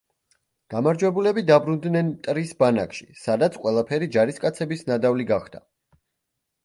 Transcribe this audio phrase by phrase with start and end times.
[0.73, 5.63] გამარჯვებულები დაბრუნდნენ მტრის ბანაკში, სადაც ყველაფერი ჯარისკაცების ნადავლი გახდა.